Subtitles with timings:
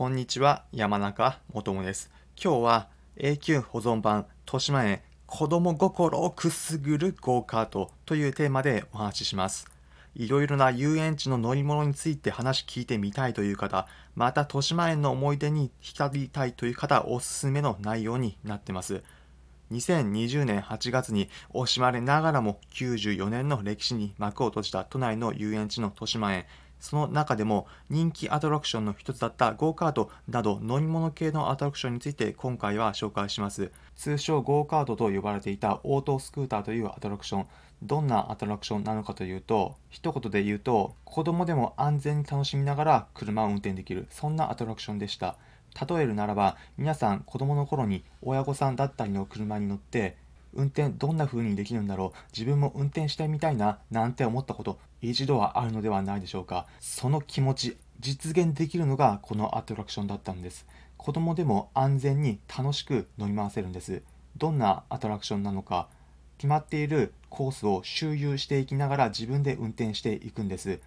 [0.00, 2.10] こんにちは、山中もともです。
[2.42, 9.66] 今日は永久保存版豊島園子供心をくすぐるゴーカートというテーマでお話しします。
[10.14, 19.02] いろいろな遊園地の乗り物について話聞いてみたいという方、また豊島園の思い出に浸りたいという方、おすすめの内容になってます。
[19.70, 26.46] 2020年8月に惜しまれながらも94年の歴史に幕を閉じた都内の遊園地の豊島園。
[26.80, 33.70] その中でも人気アトラクションの一つだったゴーカートなど乗り物系のアトラクションについて今回は紹介します。
[33.96, 37.46] 通称ゴーカートと呼ばれていたオートスクーターというアトラクション。
[37.82, 45.36] どんなアトラクションなのかというと、一言で言うと、子供でも安全に楽しみながら車を運転できる、そんなアトラクションでした。
[45.88, 50.16] 例えるならば、皆さん子供の頃に親御さんだったりの車に乗って、
[50.54, 56.66] 運転どんな風にできるんだろう自分も運転してみたいななんて思ったこと一度はあるのではないでしょうか。
[56.80, 60.66] その気持ち実現できるのがこのアトラクションだったんです。
[60.96, 64.02] 子供でも安全に楽しく乗り回せるんです。
[64.36, 65.88] どんなアトラクションなのか
[66.36, 70.80] 決まっているコースを周遊していきながら自分で運転していくんです。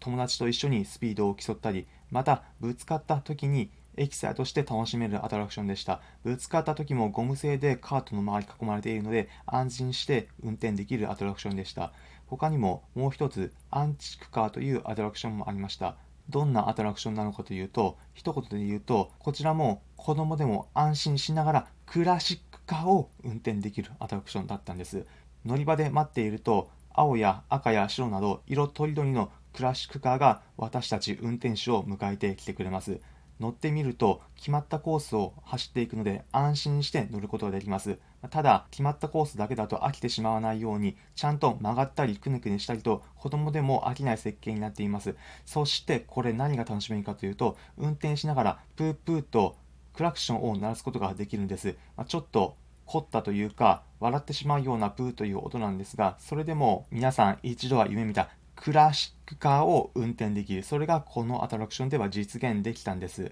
[0.00, 6.00] 友達と一緒にスピードを競ったりまたぶつかった時にエキサイトして楽しめるアトラクションでした。
[6.24, 11.92] ぶつかった時もゴム製でカートの周り囲まれているので安心して運転できるアトラクションでした。
[12.26, 15.96] 他にももう一つアンチクカーというアトラクションもありました。
[16.28, 25.06] どんなアトラクションなのかというと、一言で言うと、こちらも子供でも安心しながらクラシックカーを運転できるアトラクションだったんです。
[25.46, 33.00] 乗り場で待っていると、青や赤や白など色とりどりのクラシックカーが私たち運転手を迎えてきてくれます。
[33.40, 37.98] 乗ってみると決まったコースを走っていくので安心して乗ることができます。
[38.30, 45.14] ただ決まったコースだけだと飽きてしまわないようにちゃんと曲がったりくねくねしたりと子供でも飽きない設計になっています。
[45.46, 49.56] そしてこれ何が楽しめるかというと運転しながらプープーと
[49.94, 60.64] クラクションを鳴らすことができるんです、ま、ちょっと凝ったというか笑ってしまうようなプーという音なんですがそれでも皆さん一度は夢見たクラシックカーを運転できる。
[60.64, 63.30] それがこのアトラクションでは実現できたんです。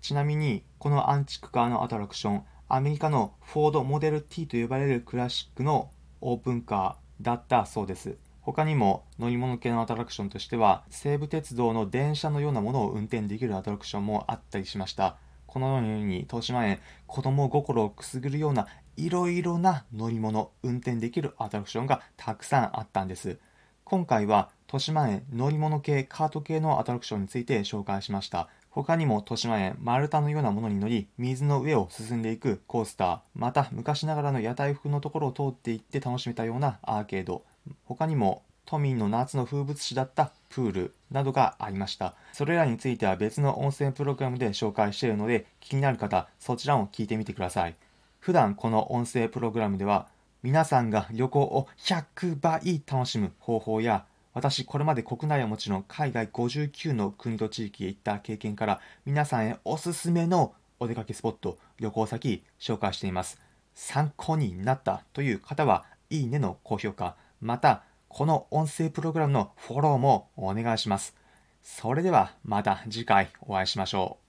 [0.00, 5.90] ちなみに、このアンチクカーのアトラクション、アメリカのフォードモデル T と呼ばれるクラシックの
[6.20, 8.18] オープンカーだったそうです。
[8.40, 15.16] 他にも乗り物系のアトラクションとしては、西武鉄道の電車のようなものを運転できるアトラクションもあったりしました。
[15.48, 16.78] このように、豊島園、
[17.08, 23.40] 子供心をくすぐるようないろいろな乗り物、運転できるアトラクションがたくさんあったんです。
[23.82, 28.48] 今回は豊島園乗り物系カート系のアトラクションについて紹介しました。
[28.68, 33.20] 他にも豊島園丸太のようなものに乗り水の上を進んでいくコースター。
[33.34, 37.44] また昔ながらの屋台風のところを通っていって楽しめたようなアーケード。
[37.86, 42.14] 他にも都民の夏の風物詩だったプールなどがありました。
[42.34, 47.74] それらについては別の音声プログラムで紹介しているので気になる方そちらを聞いてみてください。
[48.20, 50.08] 普段この音声プログラムでは
[50.42, 54.04] 皆さんが旅行を100倍楽しむ方法や
[54.38, 63.40] 私これまで国内はもちろん海外59の国と地域へ行った経験から皆さんへおすすめのお出かけスポット旅行先紹介しています。
[63.74, 71.16] 参考になったという方はいいねの高評価またこの音声プログラムのフォローもお願いします。
[71.64, 74.27] それではまた次回お会いしましょう。